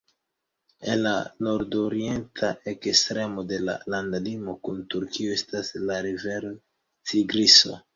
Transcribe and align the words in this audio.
En 0.93 1.03
la 1.07 1.11
nordorienta 1.47 2.51
ekstremo 2.73 3.45
de 3.53 3.61
la 3.69 3.77
landlimo 3.97 4.59
kun 4.67 4.83
Turkio 4.97 5.41
estas 5.41 5.75
la 5.89 6.05
rivero 6.11 6.57
Tigriso. 7.09 7.83